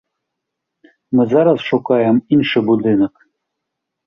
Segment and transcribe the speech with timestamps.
[1.19, 3.13] Мы зараз шукаем іншы будынак.